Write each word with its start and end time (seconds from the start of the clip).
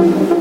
Thank 0.00 0.39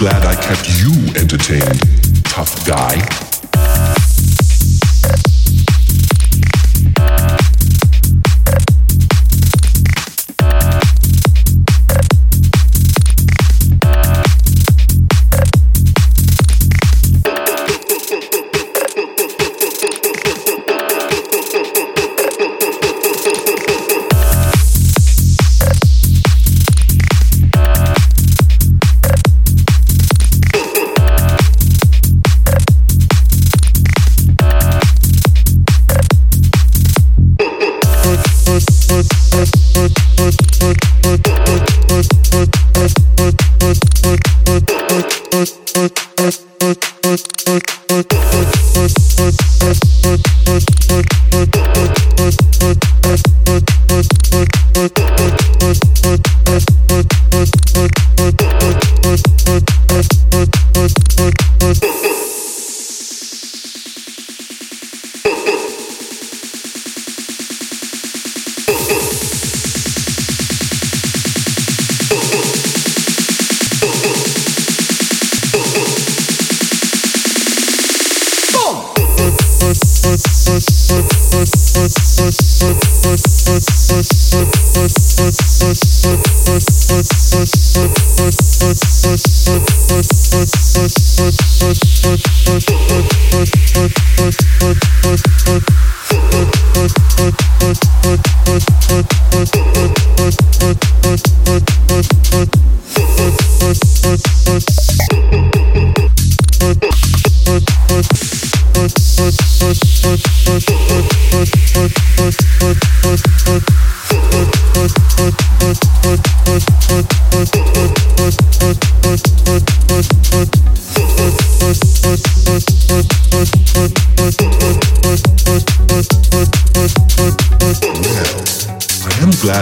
glad 0.00 0.24
I 0.24 0.34
kept 0.34 0.66
you 0.80 0.92
entertained, 1.14 1.78
tough 2.24 2.66
guy. 2.66 3.29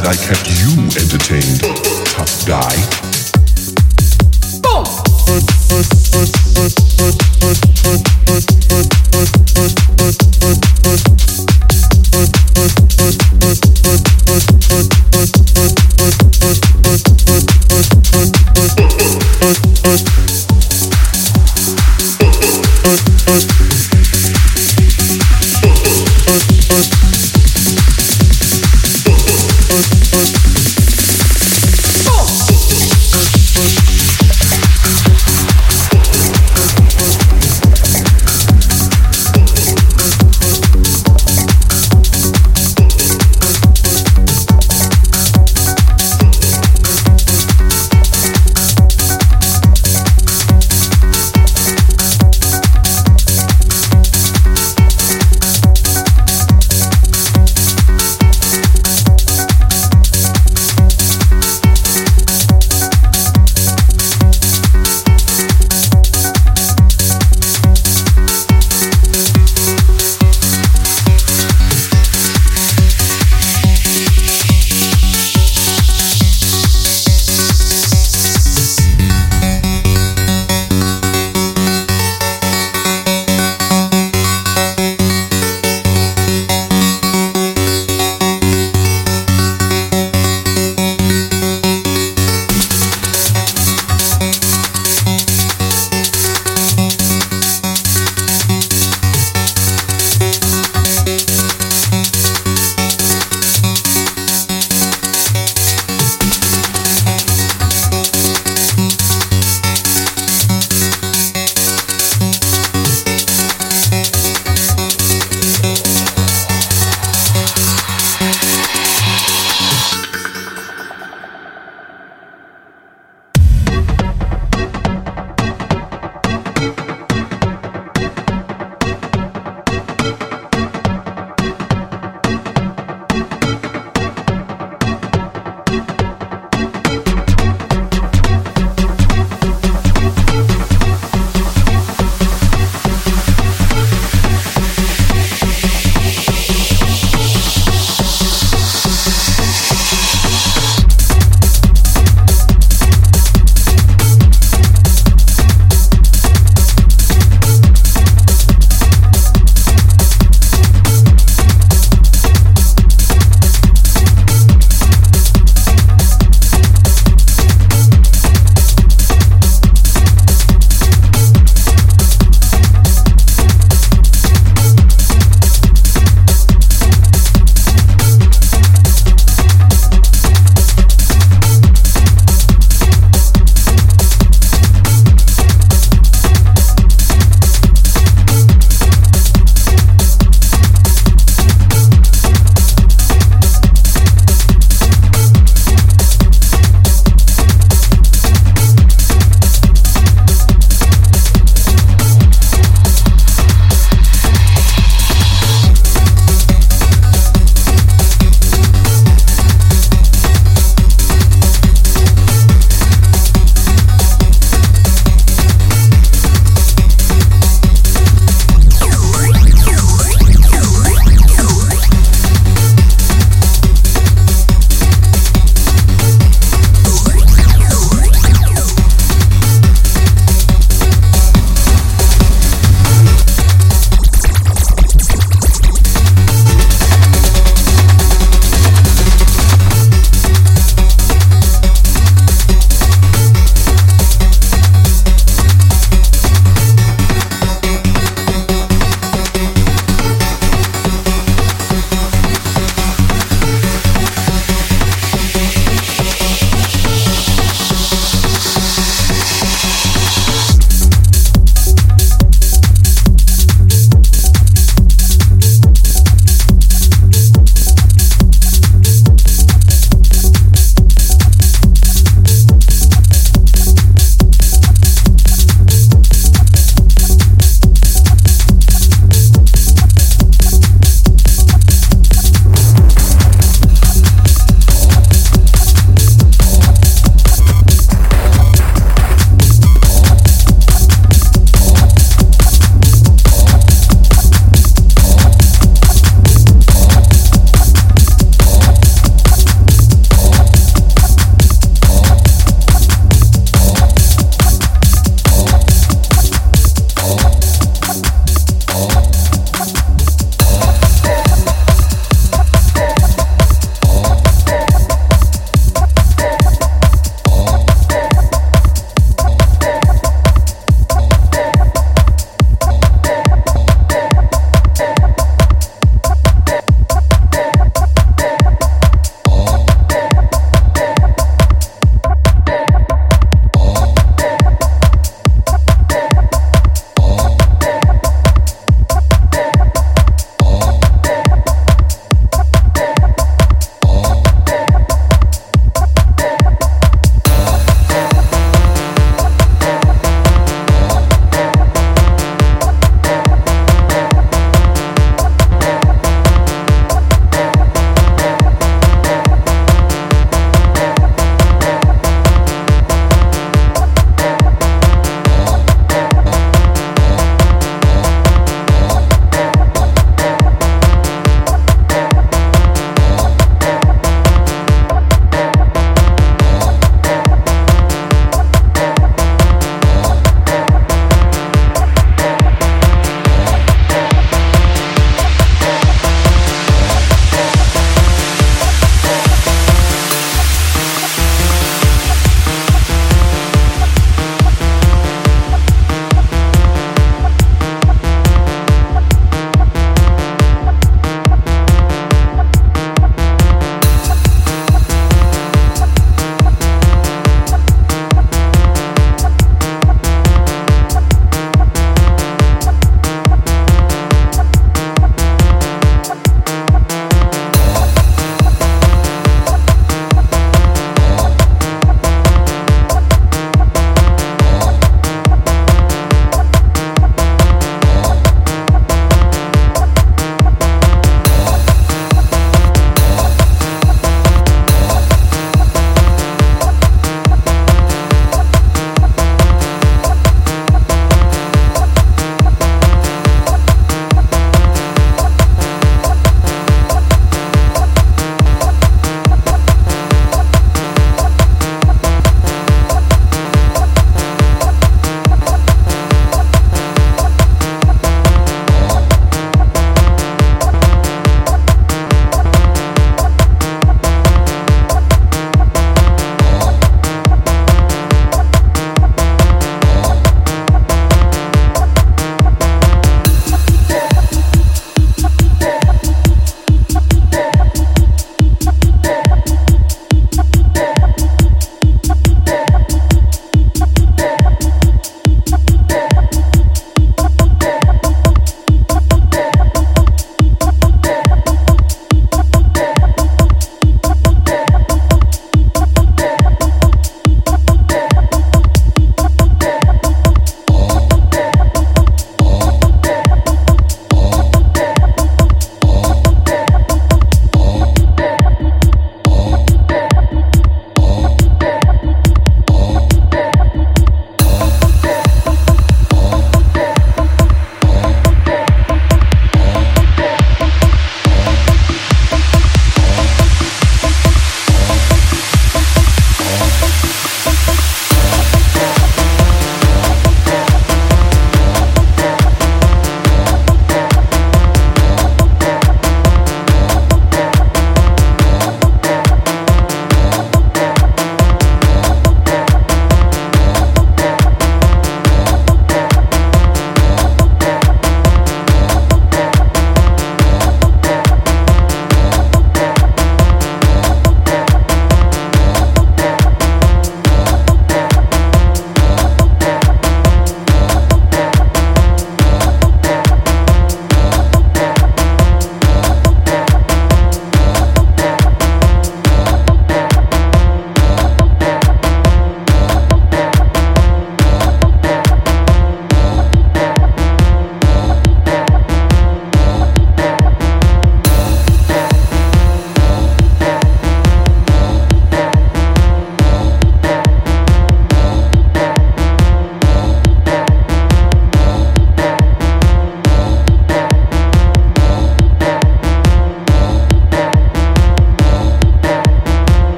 glad 0.00 0.14
I 0.14 0.16
kept 0.16 0.48
you 0.60 0.70
entertained, 0.96 1.60
tough 2.06 2.46
guy. 2.46 3.07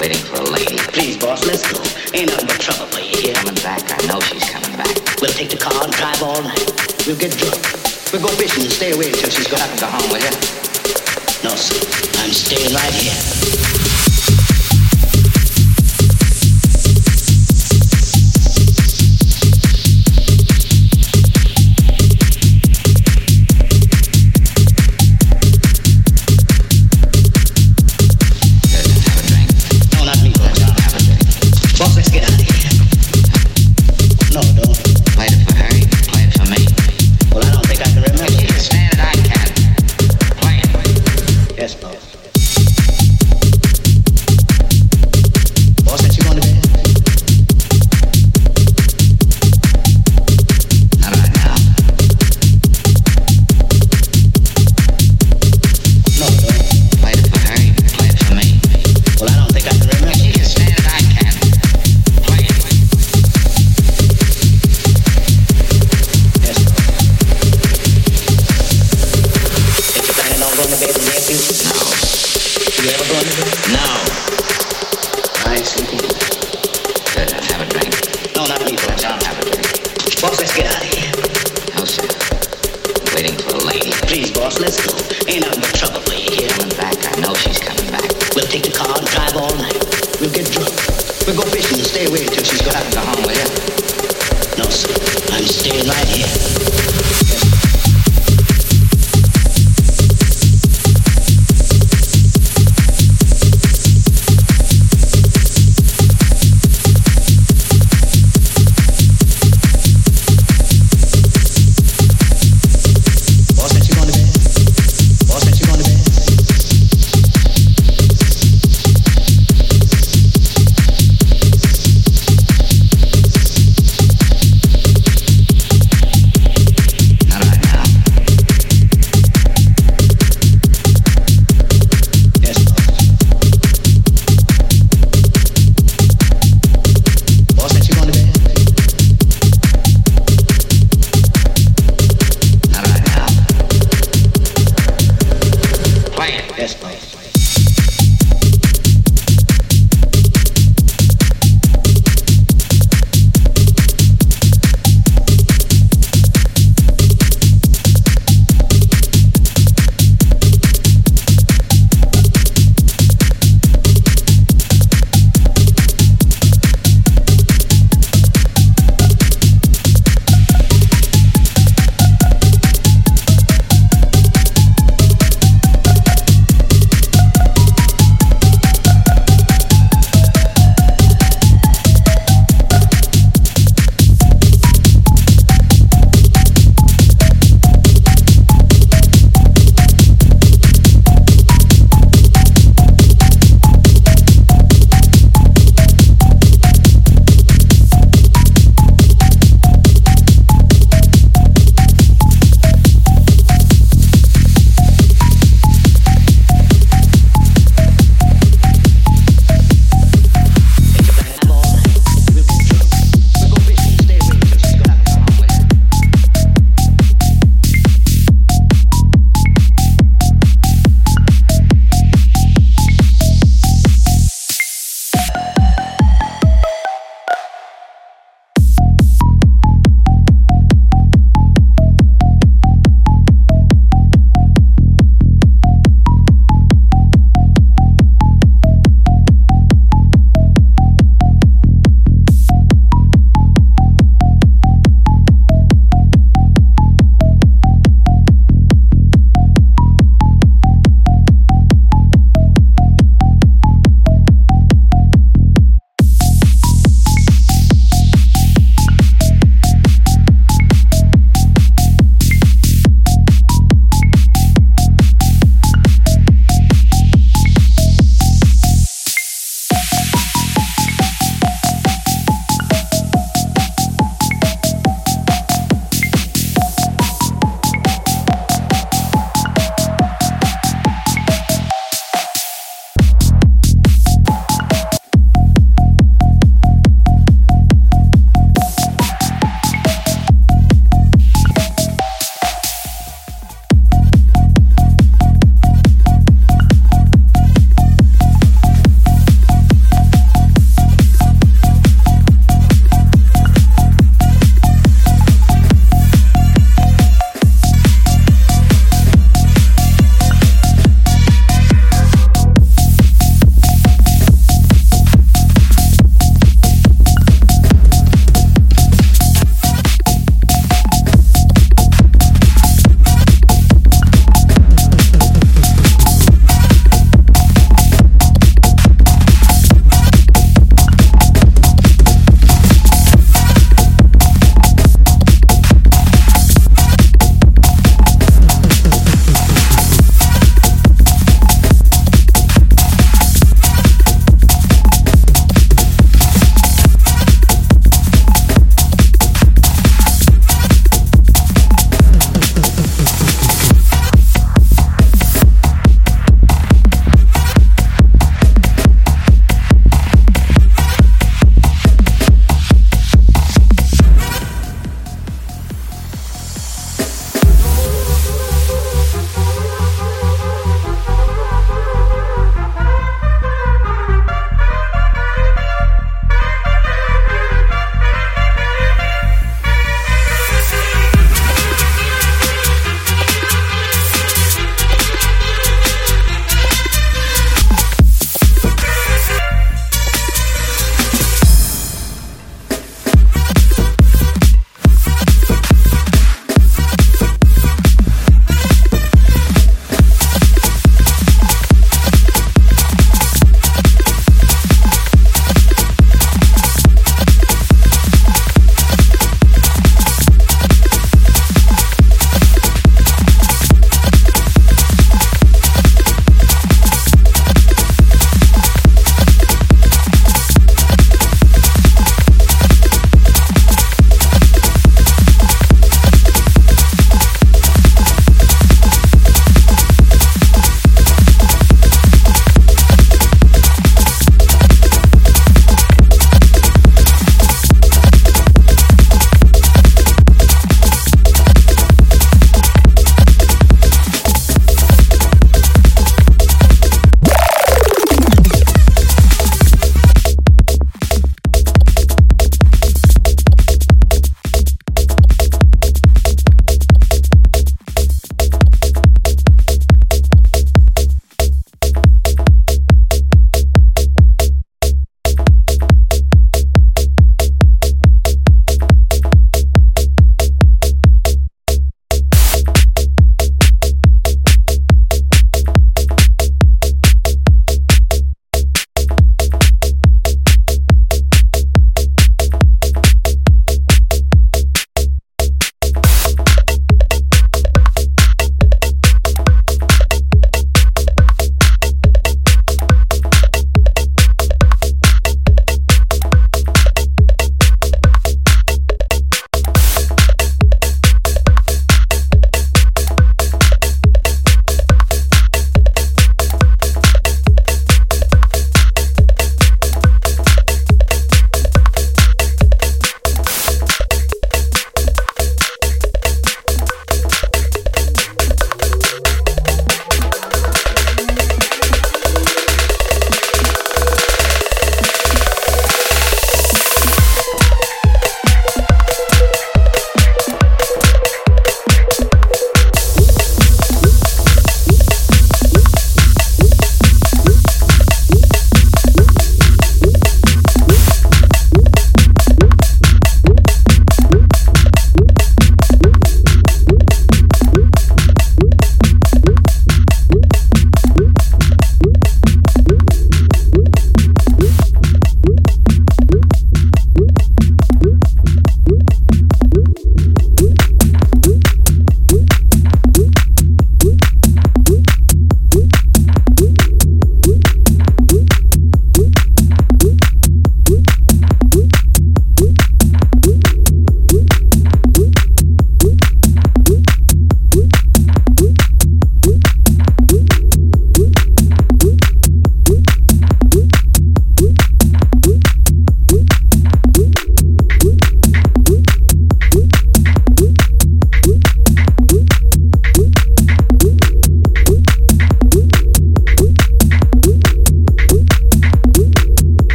waiting 0.00 0.24
for 0.24 0.40
a 0.40 0.50
lady. 0.50 0.78
Please, 0.96 1.16
boss, 1.18 1.46
let's 1.46 1.62
go. 1.70 1.78
Ain't 2.16 2.30
nothing 2.30 2.48
but 2.48 2.58
trouble 2.58 2.86
for 2.86 3.00
you 3.00 3.16
here. 3.20 3.34
Coming 3.34 3.60
back, 3.62 3.84
I 3.92 4.00
know 4.08 4.18
she's 4.20 4.48
coming 4.48 4.76
back. 4.76 4.96
We'll 5.20 5.30
take 5.30 5.50
the 5.50 5.58
car 5.58 5.84
and 5.84 5.92
drive 5.92 6.22
all 6.22 6.42
night. 6.42 6.64
We'll 7.06 7.20
get 7.20 7.36
drunk. 7.36 7.60
We'll 8.12 8.22
go 8.22 8.32
fishing 8.40 8.64
and 8.64 8.72
stay 8.72 8.92
away 8.92 9.08
until 9.08 9.30
she's 9.30 9.46
gone. 9.46 9.60
Have 9.60 9.74
to 9.74 9.80
go 9.80 9.86
home 9.86 10.10
with 10.10 10.24
her. 10.24 10.34
No, 11.44 11.54
sir. 11.54 11.76
I'm 12.18 12.32
staying 12.32 12.72
right 12.72 12.94
here. 12.94 13.99